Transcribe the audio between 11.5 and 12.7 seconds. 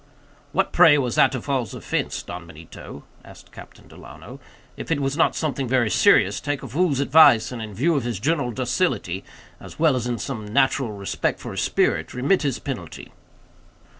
his spirit, remit him his